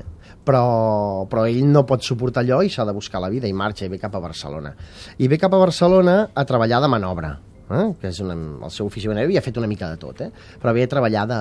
però, 0.47 1.25
però 1.27 1.43
ell 1.47 1.65
no 1.67 1.83
pot 1.85 2.01
suportar 2.07 2.43
allò 2.43 2.61
i 2.63 2.69
s'ha 2.71 2.85
de 2.87 2.93
buscar 2.95 3.19
la 3.19 3.27
vida 3.29 3.47
i 3.47 3.53
marxa 3.53 3.83
i 3.85 3.89
ve 3.91 3.97
cap 3.99 4.13
a 4.15 4.19
Barcelona. 4.23 4.73
I 5.17 5.27
ve 5.27 5.37
cap 5.37 5.53
a 5.53 5.57
Barcelona 5.59 6.29
a 6.33 6.45
treballar 6.47 6.79
de 6.81 6.87
manobra, 6.87 7.33
eh? 7.69 7.89
que 7.99 8.07
és 8.07 8.19
una, 8.23 8.33
el 8.63 8.71
seu 8.71 8.87
ofici 8.87 9.09
ben 9.11 9.17
havia 9.19 9.41
fet 9.43 9.57
una 9.59 9.67
mica 9.67 9.89
de 9.91 9.97
tot, 9.99 10.21
eh? 10.23 10.29
però 10.61 10.71
ve 10.73 10.83
a 10.87 10.87
treballar 10.87 11.25
de, 11.27 11.39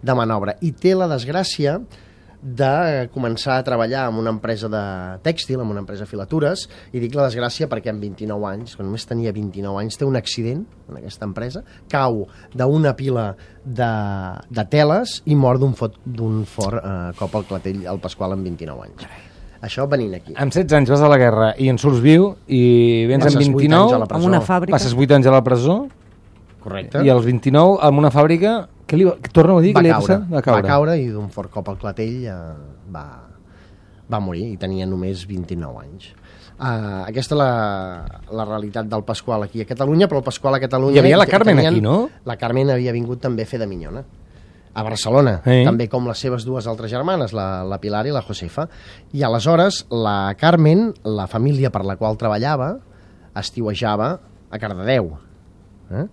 de 0.00 0.14
manobra. 0.16 0.54
I 0.64 0.72
té 0.72 0.94
la 0.96 1.08
desgràcia 1.10 1.78
de 2.46 3.08
començar 3.10 3.56
a 3.58 3.64
treballar 3.66 4.04
en 4.06 4.20
una 4.20 4.30
empresa 4.30 4.68
de 4.70 4.82
tèxtil, 5.26 5.58
en 5.58 5.72
una 5.72 5.82
empresa 5.82 6.04
de 6.04 6.10
filatures, 6.10 6.66
i 6.94 7.02
dic 7.02 7.16
la 7.18 7.26
desgràcia 7.26 7.66
perquè 7.70 7.90
amb 7.90 8.04
29 8.04 8.46
anys, 8.52 8.76
quan 8.78 8.86
només 8.86 9.06
tenia 9.08 9.34
29 9.34 9.82
anys, 9.82 9.98
té 9.98 10.06
un 10.06 10.18
accident 10.18 10.62
en 10.86 11.00
aquesta 11.00 11.26
empresa, 11.26 11.64
cau 11.90 12.22
d'una 12.54 12.94
pila 12.94 13.32
de, 13.64 13.92
de 14.46 14.66
teles 14.70 15.20
i 15.26 15.34
mor 15.34 15.58
d'un 15.58 15.74
fort, 15.74 15.98
d'un 16.06 16.44
fort 16.46 16.78
eh, 16.78 16.98
cop 17.18 17.34
al 17.34 17.48
clatell 17.50 17.82
al 17.90 17.98
Pasqual 18.02 18.36
amb 18.36 18.46
29 18.46 18.86
anys. 18.86 19.08
Això 19.66 19.86
venint 19.90 20.14
aquí. 20.14 20.36
Amb 20.38 20.54
16 20.54 20.78
anys 20.78 20.92
vas 20.92 21.02
a 21.02 21.10
la 21.10 21.18
guerra 21.18 21.52
i 21.58 21.70
en 21.72 21.80
surts 21.82 21.98
viu 22.04 22.34
i 22.46 23.06
vens 23.10 23.24
Passes 23.26 23.40
amb 23.42 23.56
vuit 23.56 23.72
anys 23.72 23.96
a 23.96 23.98
la 23.98 24.06
29, 24.06 24.12
presó. 24.12 24.22
Amb 24.22 24.30
una 24.30 24.42
fàbrica. 24.44 24.76
passes 24.76 24.94
8 24.94 25.16
anys 25.18 25.26
a 25.26 25.34
la 25.34 25.42
presó 25.42 25.78
Correcte. 26.66 27.04
i 27.06 27.10
als 27.12 27.24
29 27.26 27.78
amb 27.86 28.02
una 28.02 28.10
fàbrica... 28.14 28.56
Què 28.86 28.98
li 28.98 29.06
va... 29.06 29.16
Torna 29.34 29.56
a 29.58 29.62
dir 29.64 29.72
va 29.74 29.80
que 29.82 29.86
li 29.88 29.94
caure? 29.94 30.16
Va 30.30 30.42
caure. 30.46 30.62
va 30.62 30.68
caure 30.68 30.92
i 31.00 31.08
d'un 31.10 31.30
fort 31.34 31.50
cop 31.50 31.70
al 31.72 31.78
clatell 31.80 32.20
eh, 32.30 32.34
va, 32.94 33.02
va 34.12 34.20
morir 34.22 34.44
i 34.52 34.56
tenia 34.62 34.86
només 34.86 35.24
29 35.26 35.80
anys. 35.82 36.12
Uh, 36.56 37.02
aquesta 37.04 37.34
és 37.34 37.40
la, 37.40 37.48
la 38.32 38.44
realitat 38.48 38.86
del 38.88 39.02
Pasqual 39.04 39.42
aquí 39.44 39.60
a 39.60 39.66
Catalunya, 39.68 40.06
però 40.08 40.22
el 40.22 40.24
Pasqual 40.28 40.54
a 40.56 40.60
Catalunya... 40.62 40.94
Hi 40.96 41.02
havia 41.02 41.18
la 41.18 41.26
Carmen 41.28 41.58
aquí, 41.60 41.82
no? 41.84 41.96
La 42.24 42.38
Carmen 42.40 42.70
havia 42.72 42.94
vingut 42.94 43.20
també 43.26 43.44
a 43.44 43.50
fer 43.50 43.58
de 43.60 43.66
minyona 43.68 44.04
a 44.76 44.82
Barcelona, 44.84 45.38
Eh. 45.48 45.62
també 45.64 45.86
com 45.88 46.04
les 46.06 46.20
seves 46.20 46.44
dues 46.44 46.66
altres 46.68 46.90
germanes, 46.92 47.32
la, 47.36 47.64
la 47.64 47.78
Pilar 47.80 48.02
i 48.06 48.10
la 48.12 48.20
Josefa. 48.24 48.66
I 49.16 49.22
aleshores 49.24 49.82
la 49.90 50.34
Carmen, 50.36 50.90
la 51.04 51.26
família 51.26 51.70
per 51.72 51.80
la 51.88 51.96
qual 51.96 52.18
treballava, 52.20 52.74
estiuejava 53.36 54.10
a 54.50 54.58
Cardedeu. 54.60 55.10
Eh? 55.90 56.04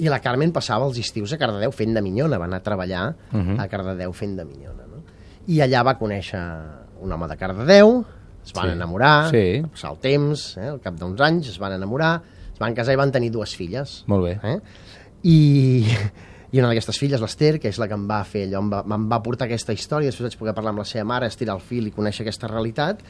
I 0.00 0.08
la 0.08 0.20
Carmen 0.24 0.52
passava 0.52 0.86
els 0.88 0.98
estius 0.98 1.34
a 1.34 1.38
Cardedeu 1.40 1.72
fent 1.76 1.92
de 1.94 2.00
minyona, 2.02 2.38
va 2.40 2.46
anar 2.48 2.60
a 2.62 2.64
treballar 2.64 3.14
uh 3.32 3.38
-huh. 3.38 3.58
a 3.60 3.68
Cardedeu 3.68 4.12
fent 4.12 4.36
de 4.36 4.44
minyona. 4.44 4.86
No? 4.88 5.02
I 5.46 5.60
allà 5.60 5.84
va 5.84 5.98
conèixer 5.98 6.40
un 7.00 7.12
home 7.12 7.28
de 7.28 7.36
Cardedeu, 7.36 8.04
es 8.44 8.52
van 8.52 8.68
Sí. 8.68 8.72
enamorar, 8.72 9.30
Sí. 9.30 9.60
va 9.60 9.68
passar 9.68 9.90
el 9.90 9.98
temps, 9.98 10.56
eh? 10.56 10.68
al 10.68 10.80
cap 10.80 10.94
d'uns 10.94 11.20
anys 11.20 11.48
es 11.48 11.58
van 11.58 11.72
enamorar, 11.72 12.22
es 12.52 12.58
van 12.58 12.74
casar 12.74 12.94
i 12.94 12.96
van 12.96 13.12
tenir 13.12 13.30
dues 13.30 13.54
filles. 13.54 14.04
Molt 14.06 14.24
bé. 14.24 14.38
Eh? 14.42 14.60
I, 15.22 15.86
i 16.52 16.58
una 16.58 16.68
d'aquestes 16.68 16.98
filles, 16.98 17.20
l'Ester, 17.20 17.58
que 17.60 17.68
és 17.68 17.78
la 17.78 17.86
que 17.86 17.94
em 17.94 18.08
va 18.08 18.24
fer 18.24 18.46
allò, 18.48 18.58
em 18.58 18.70
va, 18.70 18.84
em 18.96 19.08
va 19.08 19.22
portar 19.22 19.46
aquesta 19.46 19.72
història, 19.72 20.08
després 20.08 20.30
vaig 20.30 20.38
poder 20.38 20.54
parlar 20.54 20.70
amb 20.70 20.78
la 20.78 20.84
seva 20.84 21.04
mare, 21.04 21.26
estirar 21.26 21.54
el 21.54 21.60
fil 21.60 21.86
i 21.86 21.92
conèixer 21.92 22.22
aquesta 22.22 22.48
realitat, 22.48 23.02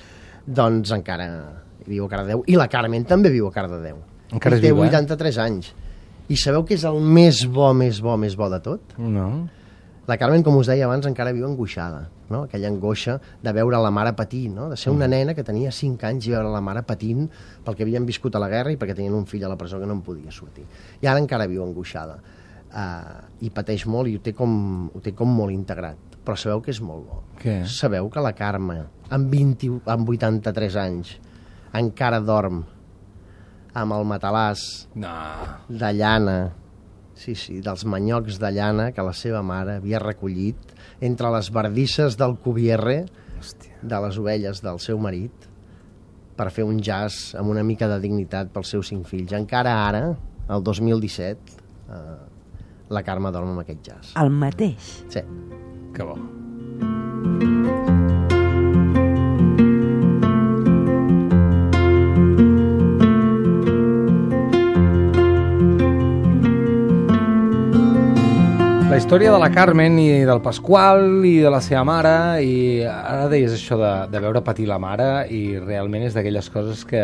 doncs 0.47 0.91
encara 0.91 1.29
viu 1.87 2.05
a 2.05 2.09
Cardedeu. 2.09 2.43
I 2.47 2.57
la 2.57 2.69
Carmen 2.69 3.05
també 3.05 3.31
viu 3.31 3.47
a 3.47 3.53
Cardedeu. 3.53 3.97
Encara 4.33 4.57
I 4.57 4.61
té 4.61 4.73
viva, 4.73 4.85
eh? 4.85 4.89
83 4.89 5.39
anys. 5.39 5.73
I 6.31 6.37
sabeu 6.39 6.63
què 6.63 6.77
és 6.79 6.85
el 6.87 7.01
més 7.03 7.43
bo, 7.51 7.73
més 7.75 7.99
bo, 8.03 8.15
més 8.21 8.37
bo 8.39 8.47
de 8.53 8.61
tot? 8.63 8.93
No. 9.03 9.31
La 10.11 10.17
Carmen, 10.19 10.43
com 10.47 10.57
us 10.59 10.69
deia 10.71 10.87
abans, 10.87 11.07
encara 11.07 11.31
viu 11.35 11.45
angoixada, 11.47 12.05
no? 12.31 12.45
aquella 12.47 12.71
angoixa 12.71 13.17
de 13.43 13.53
veure 13.55 13.79
la 13.83 13.91
mare 13.95 14.13
patint, 14.19 14.55
no? 14.57 14.69
de 14.71 14.79
ser 14.79 14.91
una 14.95 15.07
nena 15.11 15.37
que 15.39 15.45
tenia 15.47 15.71
5 15.75 16.07
anys 16.09 16.27
i 16.27 16.35
veure 16.35 16.51
la 16.51 16.63
mare 16.65 16.83
patint 16.87 17.29
pel 17.67 17.77
que 17.79 17.87
havien 17.87 18.07
viscut 18.07 18.35
a 18.35 18.43
la 18.43 18.49
guerra 18.51 18.73
i 18.75 18.79
perquè 18.79 18.97
tenien 18.99 19.15
un 19.15 19.27
fill 19.31 19.45
a 19.47 19.51
la 19.51 19.59
presó 19.61 19.79
que 19.79 19.87
no 19.87 19.99
en 19.99 20.03
podia 20.07 20.35
sortir. 20.35 20.65
I 21.03 21.11
ara 21.11 21.23
encara 21.23 21.47
viu 21.51 21.63
angoixada. 21.67 22.19
Uh, 22.71 23.23
I 23.47 23.51
pateix 23.55 23.85
molt 23.91 24.11
i 24.11 24.17
ho 24.17 24.23
té, 24.23 24.35
com, 24.35 24.53
ho 24.95 25.03
té 25.03 25.15
com 25.19 25.31
molt 25.35 25.55
integrat. 25.55 26.19
Però 26.27 26.37
sabeu 26.39 26.63
que 26.63 26.71
és 26.75 26.83
molt 26.83 27.07
bo. 27.07 27.23
Què? 27.43 27.61
Sabeu 27.71 28.11
que 28.11 28.23
la 28.23 28.35
Carme, 28.39 28.81
amb, 29.11 29.31
20, 29.31 29.81
amb 29.91 30.15
83 30.15 30.79
anys, 30.79 31.17
encara 31.75 32.23
dorm 32.23 32.63
amb 33.75 33.93
el 33.93 34.05
matalàs 34.05 34.89
No. 34.95 35.13
de 35.69 35.93
llana, 35.95 36.53
sí, 37.15 37.35
sí, 37.35 37.61
dels 37.61 37.85
manyocs 37.85 38.39
de 38.41 38.51
llana 38.53 38.91
que 38.93 39.03
la 39.03 39.13
seva 39.13 39.43
mare 39.43 39.77
havia 39.77 39.99
recollit 39.99 40.57
entre 41.01 41.31
les 41.31 41.51
bardisses 41.53 42.17
del 42.17 42.37
cubierre 42.39 43.05
Hòstia. 43.41 43.77
de 43.83 44.01
les 44.07 44.19
ovelles 44.19 44.63
del 44.63 44.79
seu 44.81 44.99
marit 44.99 45.33
per 46.37 46.51
fer 46.51 46.65
un 46.65 46.81
jazz 46.81 47.35
amb 47.37 47.51
una 47.51 47.63
mica 47.63 47.87
de 47.89 48.01
dignitat 48.01 48.49
pels 48.53 48.69
seus 48.69 48.89
cinc 48.89 49.07
fills. 49.07 49.33
Encara 49.33 49.87
ara, 49.87 50.17
el 50.49 50.63
2017, 50.65 51.39
eh, 51.91 52.17
la 52.89 53.03
Carme 53.05 53.31
dorm 53.31 53.51
amb 53.51 53.61
aquest 53.61 53.83
jazz. 53.87 54.13
El 54.17 54.31
mateix. 54.31 55.05
Sí. 55.09 55.21
Que 55.95 56.03
bo. 56.03 56.17
Història 69.11 69.33
de 69.35 69.39
la 69.43 69.49
Carmen 69.51 69.97
i 69.99 70.21
del 70.23 70.39
Pasqual 70.39 71.25
i 71.27 71.41
de 71.43 71.51
la 71.51 71.59
seva 71.59 71.81
mare 71.83 72.13
i 72.47 72.85
ara 72.87 73.25
deies 73.27 73.57
això 73.57 73.75
de, 73.75 73.89
de 74.07 74.21
veure 74.23 74.39
patir 74.47 74.69
la 74.71 74.77
mare 74.79 75.25
i 75.35 75.57
realment 75.59 76.05
és 76.07 76.15
d'aquelles 76.15 76.47
coses 76.55 76.85
que, 76.87 77.01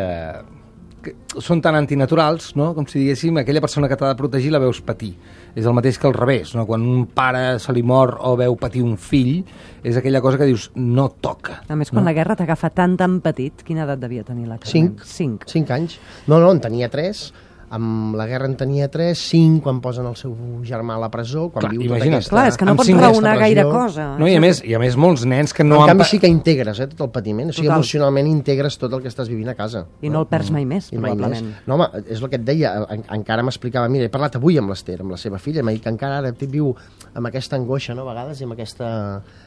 que 1.02 1.16
són 1.42 1.58
tan 1.64 1.74
antinaturals, 1.74 2.52
no? 2.54 2.68
com 2.76 2.86
si 2.86 3.00
diguéssim 3.00 3.40
aquella 3.42 3.58
persona 3.64 3.90
que 3.90 3.98
t'ha 3.98 4.12
de 4.12 4.18
protegir 4.20 4.52
la 4.54 4.60
veus 4.62 4.78
patir. 4.86 5.16
És 5.58 5.66
el 5.66 5.74
mateix 5.74 5.98
que 5.98 6.06
al 6.06 6.14
revés, 6.14 6.52
no? 6.54 6.62
quan 6.68 6.84
un 6.86 7.08
pare 7.10 7.56
se 7.58 7.74
li 7.74 7.82
mor 7.82 8.14
o 8.22 8.36
veu 8.38 8.54
patir 8.60 8.84
un 8.86 8.94
fill, 8.94 9.40
és 9.82 9.98
aquella 9.98 10.22
cosa 10.22 10.38
que 10.38 10.46
dius 10.46 10.68
no 10.78 11.08
toca. 11.10 11.64
A 11.66 11.74
més, 11.74 11.90
quan 11.90 12.06
la 12.06 12.14
guerra 12.14 12.38
t'agafa 12.38 12.70
tan, 12.70 12.94
tan 13.00 13.18
petit, 13.24 13.66
quina 13.66 13.82
edat 13.82 14.06
devia 14.06 14.22
tenir 14.22 14.46
la 14.46 14.60
Carmen? 14.62 14.70
Cinc. 14.70 15.02
Cinc. 15.10 15.50
Cinc 15.50 15.74
anys. 15.74 15.98
No, 16.30 16.38
no, 16.38 16.54
en 16.54 16.62
tenia 16.62 16.86
tres. 16.86 17.32
Amb 17.68 18.14
la 18.14 18.26
guerra 18.30 18.46
en 18.46 18.54
tenia 18.54 18.86
tres, 18.92 19.18
cinc 19.26 19.62
quan 19.64 19.80
posen 19.82 20.06
el 20.06 20.14
seu 20.14 20.32
germà 20.62 20.94
a 20.94 21.00
la 21.02 21.08
presó, 21.10 21.48
quan 21.50 21.64
Clar, 21.64 21.72
viu 21.74 21.88
tota 21.90 21.98
aquesta... 22.04 22.30
Clar, 22.30 22.44
és 22.52 22.58
que 22.60 22.68
no 22.68 22.74
pots 22.78 22.90
raonar 22.94 23.32
gaire 23.40 23.64
cosa. 23.66 24.04
No, 24.20 24.28
i 24.30 24.36
a 24.38 24.42
més, 24.44 24.60
i 24.62 24.76
a 24.76 24.80
més 24.82 24.94
molts 24.96 25.24
nens 25.26 25.54
que 25.56 25.64
no 25.66 25.74
No, 25.74 25.80
en 25.80 25.82
han... 25.82 25.96
canvi 25.96 26.06
sí 26.12 26.20
que 26.22 26.30
integres 26.30 26.78
eh, 26.80 26.86
tot 26.92 27.02
el 27.08 27.10
patiment, 27.10 27.50
o 27.50 27.56
sigui, 27.56 27.66
Total. 27.66 27.82
emocionalment 27.82 28.30
integres 28.30 28.78
tot 28.78 28.94
el 28.94 29.02
que 29.02 29.10
estàs 29.10 29.28
vivint 29.32 29.50
a 29.50 29.56
casa. 29.58 29.82
I 30.00 30.12
no 30.14 30.22
el 30.22 30.28
perds 30.30 30.52
mai 30.54 30.64
més, 30.64 30.92
I 30.92 31.00
mai 31.00 31.10
probablement. 31.16 31.50
més. 31.50 31.66
No, 31.66 31.74
home, 31.74 31.88
és 32.06 32.22
el 32.22 32.30
que 32.30 32.38
et 32.38 32.46
deia, 32.46 32.72
en, 32.94 33.02
encara 33.18 33.42
m'explicava, 33.42 33.90
mira, 33.90 34.06
he 34.06 34.14
parlat 34.14 34.38
avui 34.38 34.60
amb 34.62 34.70
l'Ester, 34.70 35.00
amb 35.02 35.16
la 35.16 35.18
seva 35.18 35.42
filla, 35.42 35.64
m'ha 35.66 35.74
dit 35.74 35.82
que 35.82 35.90
encara 35.90 36.20
ara 36.22 36.32
viu 36.46 36.70
amb 37.16 37.26
aquesta 37.26 37.56
angoixa, 37.58 37.94
no, 37.98 38.04
a 38.06 38.12
vegades, 38.12 38.40
i 38.40 38.46
amb, 38.46 38.54
aquesta, 38.54 38.88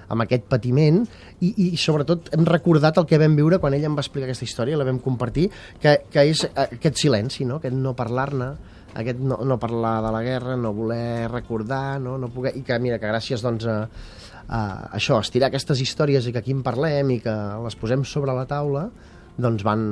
amb 0.09 0.25
aquest 0.25 0.43
patiment, 0.51 0.99
i, 1.39 1.53
i 1.69 1.77
sobretot 1.79 2.33
hem 2.35 2.43
recordat 2.49 2.97
el 2.99 3.07
que 3.07 3.19
vam 3.21 3.35
viure 3.37 3.59
quan 3.63 3.73
ella 3.77 3.87
em 3.87 3.95
va 3.95 4.03
explicar 4.03 4.27
aquesta 4.27 4.43
història, 4.43 4.77
la 4.77 4.87
vam 4.87 4.99
compartir, 4.99 5.47
que, 5.79 5.95
que 6.11 6.25
és 6.27 6.43
eh, 6.49 6.67
aquest 6.79 6.99
silenci, 6.99 7.45
no? 7.47 7.61
aquest 7.61 7.77
no 7.77 7.93
parlar-ne, 8.09 8.49
aquest 8.97 9.21
no, 9.21 9.37
no 9.45 9.59
parlar 9.61 9.99
de 10.01 10.11
la 10.15 10.23
guerra, 10.25 10.57
no 10.57 10.73
voler 10.73 11.29
recordar, 11.29 11.99
no, 12.01 12.17
no 12.17 12.31
poder... 12.33 12.55
i 12.57 12.65
que 12.65 12.79
mira, 12.81 12.97
que 12.97 13.11
gràcies 13.11 13.43
doncs, 13.45 13.67
a, 13.69 13.83
a 14.49 14.61
això, 14.97 15.19
estirar 15.21 15.51
aquestes 15.51 15.81
històries 15.85 16.25
i 16.25 16.33
que 16.33 16.41
aquí 16.41 16.55
en 16.55 16.65
parlem 16.65 17.13
i 17.13 17.19
que 17.23 17.35
les 17.63 17.77
posem 17.79 18.05
sobre 18.07 18.33
la 18.33 18.47
taula, 18.49 18.87
doncs 19.37 19.63
van, 19.67 19.83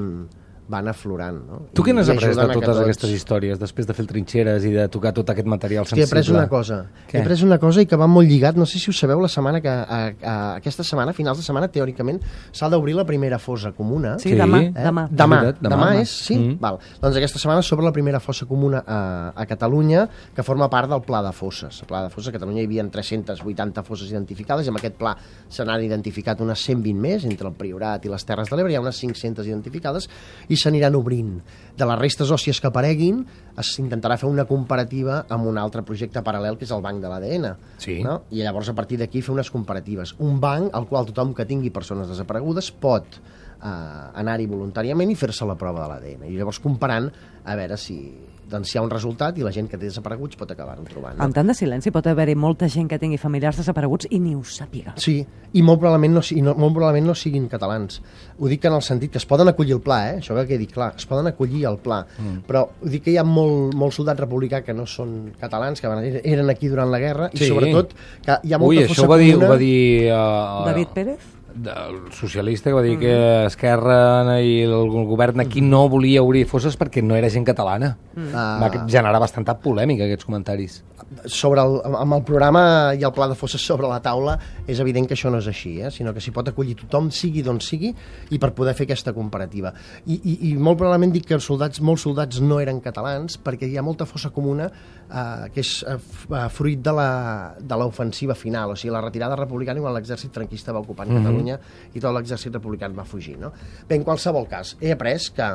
van 0.69 0.87
aflorant. 0.91 1.37
No? 1.47 1.57
Tu 1.73 1.83
què 1.83 1.93
n'has 1.95 2.09
après 2.09 2.33
de 2.35 2.47
totes 2.51 2.65
tots- 2.67 2.81
aquestes 2.83 3.11
històries, 3.15 3.59
després 3.59 3.87
de 3.87 3.93
fer 3.93 4.03
el 4.03 4.07
trinxeres 4.09 4.65
i 4.67 4.71
de 4.73 4.87
tocar 4.91 5.13
tot 5.15 5.29
aquest 5.29 5.47
material 5.47 5.83
Hosti, 5.85 6.01
he 6.01 6.05
sensible? 6.05 6.39
après 6.41 6.43
una 6.43 6.49
cosa. 6.49 6.79
Què? 7.07 7.17
He 7.17 7.21
après 7.21 7.43
una 7.43 7.57
cosa 7.59 7.81
i 7.81 7.85
que 7.87 7.95
va 7.95 8.07
molt 8.07 8.27
lligat. 8.27 8.55
No 8.57 8.65
sé 8.65 8.79
si 8.79 8.89
ho 8.89 8.93
sabeu, 8.93 9.21
la 9.21 9.29
setmana 9.31 9.61
que... 9.61 9.69
A, 9.69 9.99
a, 10.23 10.35
aquesta 10.57 10.83
setmana, 10.83 11.13
finals 11.13 11.37
de 11.39 11.43
setmana, 11.45 11.69
teòricament, 11.71 12.19
s'ha 12.51 12.67
d'obrir 12.69 12.95
la 12.95 13.05
primera 13.05 13.39
fossa 13.39 13.71
comuna. 13.71 14.17
Sí, 14.19 14.29
Sí. 14.29 14.35
demà, 14.35 14.61
Eh? 14.63 14.71
demà. 14.75 15.07
Demà, 15.09 15.39
demà, 15.41 15.53
demà, 15.61 15.69
demà. 15.75 16.01
és, 16.01 16.09
sí? 16.27 16.35
Mm. 16.37 16.57
Val. 16.59 16.79
Doncs 17.01 17.15
aquesta 17.15 17.39
setmana 17.39 17.61
s'obre 17.63 17.85
la 17.85 17.93
primera 17.93 18.19
fossa 18.19 18.45
comuna 18.45 18.83
a, 18.85 19.31
a 19.35 19.45
Catalunya, 19.45 20.07
que 20.35 20.43
forma 20.43 20.69
part 20.69 20.89
del 20.89 21.01
Pla 21.01 21.23
de 21.23 21.31
Fosses. 21.31 21.79
El 21.81 21.87
Pla 21.87 22.03
de 22.03 22.09
Fosses, 22.09 22.29
a 22.29 22.35
Catalunya 22.37 22.61
hi 22.61 22.65
havia 22.65 22.83
380 22.91 23.83
fosses 23.87 24.09
identificades, 24.11 24.65
i 24.65 24.69
amb 24.69 24.77
aquest 24.81 24.95
pla 24.99 25.15
se 25.47 25.63
n'han 25.63 25.83
identificat 25.85 26.41
unes 26.43 26.59
120 26.59 26.99
més, 26.99 27.23
entre 27.25 27.47
el 27.47 27.55
Priorat 27.55 28.03
i 28.05 28.09
les 28.11 28.25
Terres 28.27 28.49
de 28.51 28.57
l'Ebre, 28.57 28.73
hi 28.73 28.75
ha 28.75 28.81
unes 28.83 28.99
500 28.99 29.47
identificades, 29.47 30.09
i 30.49 30.56
s'aniran 30.57 30.95
obrint. 30.99 31.37
De 31.77 31.85
les 31.85 31.99
restes 31.99 32.31
òssies 32.33 32.59
que 32.61 32.69
apareguin, 32.69 33.23
es 33.57 33.71
intentarà 33.81 34.17
fer 34.17 34.29
una 34.29 34.47
comparativa 34.49 35.23
amb 35.33 35.49
un 35.49 35.57
altre 35.61 35.83
projecte 35.85 36.23
paral·lel, 36.25 36.57
que 36.57 36.65
és 36.65 36.73
el 36.73 36.83
Banc 36.85 37.01
de 37.03 37.11
l'ADN. 37.11 37.49
Sí. 37.81 37.99
No? 38.05 38.21
I 38.33 38.43
llavors, 38.45 38.69
a 38.69 38.77
partir 38.77 38.99
d'aquí, 39.01 39.21
fer 39.21 39.35
unes 39.35 39.51
comparatives. 39.53 40.15
Un 40.19 40.41
banc 40.43 40.73
al 40.73 40.87
qual 40.89 41.09
tothom 41.09 41.33
que 41.37 41.47
tingui 41.49 41.73
persones 41.73 42.09
desaparegudes 42.09 42.71
pot 42.71 43.21
eh, 43.61 44.21
anar-hi 44.23 44.47
voluntàriament 44.47 45.11
i 45.11 45.19
fer-se 45.19 45.45
la 45.45 45.57
prova 45.59 45.85
de 45.85 45.91
l'ADN. 45.93 46.25
I 46.29 46.37
llavors 46.37 46.61
comparant 46.63 47.11
a 47.47 47.55
veure 47.55 47.77
si 47.79 47.99
doncs, 48.47 48.71
hi 48.71 48.79
ha 48.79 48.83
un 48.83 48.89
resultat 48.91 49.37
i 49.37 49.43
la 49.43 49.51
gent 49.51 49.67
que 49.69 49.77
té 49.77 49.87
desapareguts 49.89 50.39
pot 50.39 50.51
acabar-ho 50.51 50.85
trobant. 50.87 51.19
Amb 51.23 51.35
tant 51.35 51.49
de 51.49 51.55
silenci 51.57 51.91
pot 51.91 52.07
haver-hi 52.07 52.35
molta 52.39 52.69
gent 52.71 52.87
que 52.89 52.99
tingui 53.01 53.19
familiars 53.19 53.59
desapareguts 53.59 54.07
i 54.15 54.21
ni 54.23 54.33
ho 54.37 54.43
sàpiga. 54.47 54.95
Sí, 55.03 55.17
i 55.51 55.63
molt 55.65 55.81
probablement, 55.81 56.17
no, 56.17 56.23
i 56.31 56.43
no, 56.45 56.55
molt 56.55 56.75
probablement 56.77 57.11
no 57.11 57.15
siguin 57.17 57.47
catalans. 57.51 57.99
Ho 58.39 58.51
dic 58.51 58.65
en 58.69 58.77
el 58.77 58.83
sentit 58.85 59.11
que 59.13 59.21
es 59.21 59.27
poden 59.27 59.51
acollir 59.51 59.77
al 59.77 59.83
pla, 59.83 59.99
eh? 60.11 60.17
això 60.21 60.37
que 60.39 60.47
quedi 60.53 60.69
clar, 60.71 60.93
es 60.97 61.07
poden 61.09 61.31
acollir 61.31 61.65
al 61.67 61.79
pla, 61.83 62.01
mm. 62.07 62.43
però 62.47 62.63
ho 62.69 62.91
dic 62.91 63.07
que 63.07 63.15
hi 63.15 63.19
ha 63.19 63.25
molt, 63.27 63.75
molt 63.77 63.95
soldat 63.95 64.19
republicà 64.23 64.63
que 64.63 64.75
no 64.75 64.87
són 64.87 65.33
catalans, 65.39 65.83
que 65.83 65.91
van, 65.91 66.03
eren 66.23 66.53
aquí 66.53 66.71
durant 66.71 66.91
la 66.93 67.01
guerra, 67.03 67.31
Sí. 67.33 67.43
i 67.43 67.51
sobretot 67.51 67.91
que 68.23 68.39
hi 68.43 68.53
ha 68.53 68.61
molta 68.61 68.79
Ui, 68.79 68.85
fossa 68.87 69.01
això 69.01 69.07
ho 69.07 69.11
va 69.11 69.19
dir, 69.19 69.33
comuna... 69.33 69.47
ho 69.47 69.51
va 69.51 69.59
dir 69.59 69.81
uh, 70.07 70.69
David 70.71 70.95
Pérez? 70.95 71.33
El 71.65 72.11
socialista 72.13 72.69
que 72.69 72.75
va 72.75 72.83
dir 72.85 72.97
que 73.01 73.13
Esquerra 73.47 74.37
i 74.43 74.61
el 74.65 74.91
govern 75.09 75.41
aquí 75.41 75.61
no 75.61 75.87
volia 75.89 76.23
obrir 76.23 76.45
fosses 76.49 76.77
perquè 76.77 77.03
no 77.03 77.17
era 77.17 77.29
gent 77.33 77.47
catalana. 77.47 77.95
Ah. 78.33 78.57
Va 78.61 78.69
generar 78.85 79.19
bastanta 79.21 79.57
polèmica 79.61 80.05
aquests 80.05 80.27
comentaris. 80.27 80.83
sobre 81.25 81.61
el, 81.61 81.77
amb 81.95 82.17
el 82.17 82.23
programa 82.27 82.61
i 82.97 83.03
el 83.07 83.13
pla 83.15 83.29
de 83.31 83.35
fosses 83.39 83.63
sobre 83.63 83.87
la 83.87 84.01
taula 84.03 84.33
és 84.67 84.79
evident 84.83 85.07
que 85.07 85.15
això 85.15 85.31
no 85.31 85.39
és 85.39 85.47
així, 85.47 85.77
eh? 85.79 85.91
sinó 85.93 86.11
que 86.13 86.19
s'hi 86.23 86.33
pot 86.35 86.49
acollir 86.51 86.75
tothom, 86.75 87.07
sigui 87.15 87.43
d'on 87.45 87.61
sigui, 87.63 87.93
i 88.35 88.39
per 88.41 88.51
poder 88.57 88.73
fer 88.75 88.87
aquesta 88.87 89.13
comparativa. 89.15 89.71
I, 90.05 90.17
i, 90.17 90.35
i 90.49 90.53
molt 90.55 90.81
probablement 90.81 91.13
dic 91.15 91.29
que 91.29 91.37
els 91.37 91.47
soldats, 91.47 91.79
molts 91.79 92.03
soldats 92.03 92.41
no 92.43 92.59
eren 92.63 92.81
catalans 92.83 93.39
perquè 93.39 93.69
hi 93.69 93.77
ha 93.79 93.85
molta 93.85 94.07
fossa 94.09 94.33
comuna 94.35 94.67
eh, 95.09 95.47
que 95.53 95.63
és 95.63 95.71
eh, 95.87 95.97
eh, 95.97 96.43
fruit 96.53 96.83
de 96.83 97.79
l'ofensiva 97.79 98.35
final, 98.35 98.73
o 98.73 98.77
sigui, 98.77 98.93
la 98.93 99.01
retirada 99.03 99.39
republicana 99.39 99.83
quan 99.83 99.95
l'exèrcit 99.97 100.33
franquista 100.33 100.75
va 100.75 100.83
ocupar 100.83 101.07
Catalunya 101.07 101.57
i 101.93 101.99
tot 101.99 102.13
l'exèrcit 102.15 102.53
republicà 102.53 102.89
va 102.93 103.07
fugir. 103.07 103.37
No? 103.39 103.51
Bé, 103.87 103.97
en 103.97 104.05
qualsevol 104.07 104.47
cas, 104.49 104.75
he 104.81 104.91
après 104.91 105.29
que 105.33 105.51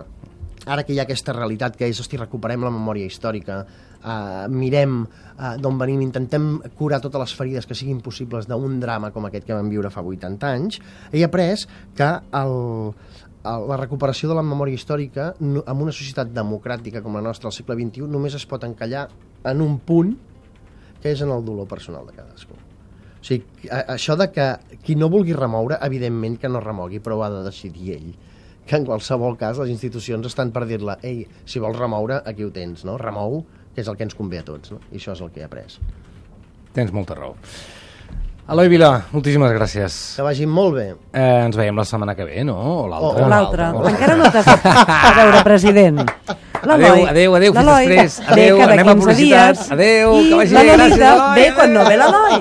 ara 0.66 0.84
que 0.86 0.94
hi 0.94 1.00
ha 1.00 1.06
aquesta 1.06 1.34
realitat 1.34 1.76
que 1.76 1.88
és, 1.90 1.98
hosti, 1.98 2.18
recuperem 2.20 2.62
la 2.62 2.70
memòria 2.70 3.08
històrica, 3.08 3.62
eh, 4.02 4.46
mirem 4.48 5.00
eh, 5.02 5.56
d'on 5.58 5.78
venim, 5.80 6.04
intentem 6.04 6.60
curar 6.78 7.00
totes 7.02 7.24
les 7.24 7.34
ferides 7.34 7.66
que 7.66 7.74
siguin 7.78 8.00
possibles 8.00 8.46
d'un 8.50 8.78
drama 8.80 9.10
com 9.10 9.26
aquest 9.26 9.48
que 9.48 9.56
vam 9.58 9.70
viure 9.72 9.90
fa 9.90 10.04
80 10.06 10.52
anys, 10.52 10.78
he 11.12 11.24
après 11.26 11.66
que 11.98 12.10
el, 12.38 12.56
la 13.42 13.76
recuperació 13.80 14.30
de 14.30 14.38
la 14.38 14.46
memòria 14.46 14.78
històrica 14.78 15.32
en 15.40 15.58
una 15.58 15.92
societat 15.92 16.30
democràtica 16.30 17.02
com 17.02 17.18
la 17.18 17.24
nostra 17.24 17.50
al 17.50 17.56
segle 17.56 17.76
XXI 17.78 18.06
només 18.10 18.38
es 18.38 18.46
pot 18.46 18.62
encallar 18.64 19.08
en 19.44 19.60
un 19.60 19.78
punt 19.80 20.16
que 21.02 21.10
és 21.12 21.20
en 21.24 21.30
el 21.34 21.44
dolor 21.44 21.66
personal 21.66 22.06
de 22.06 22.12
cadascú. 22.12 22.54
O 22.54 23.24
sigui, 23.24 23.44
a- 23.70 23.86
això 23.94 24.16
de 24.16 24.30
que 24.32 24.46
qui 24.82 24.94
no 24.96 25.08
vulgui 25.10 25.32
remoure, 25.32 25.78
evidentment 25.82 26.38
que 26.38 26.48
no 26.48 26.60
remogui, 26.60 26.98
però 27.00 27.16
ho 27.18 27.24
ha 27.24 27.30
de 27.30 27.42
decidir 27.44 27.92
ell. 27.94 28.14
Que 28.66 28.76
en 28.76 28.84
qualsevol 28.86 29.36
cas 29.36 29.58
les 29.58 29.70
institucions 29.70 30.26
estan 30.26 30.52
per 30.54 30.64
dir-la 30.66 30.98
ei, 31.02 31.26
si 31.44 31.58
vols 31.58 31.76
remoure, 31.78 32.20
aquí 32.24 32.44
ho 32.44 32.50
tens, 32.54 32.84
no? 32.84 32.96
Remou, 32.98 33.44
que 33.74 33.80
és 33.82 33.88
el 33.88 33.96
que 33.96 34.04
ens 34.04 34.14
convé 34.14 34.38
a 34.38 34.44
tots, 34.46 34.70
no? 34.72 34.78
I 34.92 34.96
això 34.98 35.12
és 35.16 35.20
el 35.20 35.30
que 35.30 35.40
he 35.40 35.44
après. 35.44 35.66
Tens 36.72 36.92
molta 36.92 37.14
raó. 37.14 37.34
Eloi 38.52 38.68
Vila, 38.68 39.04
moltíssimes 39.12 39.52
gràcies. 39.54 39.96
Que 40.16 40.22
vagin 40.26 40.50
molt 40.50 40.74
bé. 40.74 40.86
Eh, 41.14 41.44
ens 41.46 41.56
veiem 41.56 41.76
la 41.78 41.84
setmana 41.86 42.14
que 42.18 42.24
ve, 42.26 42.42
no? 42.44 42.56
O 42.58 42.88
l'altra? 42.90 43.24
O 43.24 43.28
L'altre. 43.30 43.62
l'altre. 43.70 43.92
Encara 43.92 44.16
no 44.16 44.30
t'has 44.30 44.48
a 44.48 45.12
veure, 45.16 45.42
president. 45.44 46.02
L'Eloi. 46.64 46.90
Adéu, 46.90 47.06
adéu, 47.08 47.34
adéu, 47.34 47.52
fins 47.52 47.62
L'Eloi 47.62 48.02
després. 48.02 48.32
Adéu, 48.32 48.60
anem 48.62 48.88
a 48.88 48.94
15 48.94 49.00
publicitat. 49.00 49.72
Adéu, 49.72 50.12
que 50.28 50.34
vagi 50.34 50.54
bé, 50.54 50.62
gràcies, 50.62 50.78
Lolita 50.78 51.14
Eloi. 51.14 51.34
ve 51.40 51.46
quan 51.56 51.72
no 51.74 51.84
ve 51.88 51.96
l'Eloi. 51.96 52.36